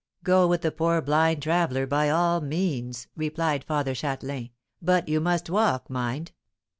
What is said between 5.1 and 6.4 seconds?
must walk, mind.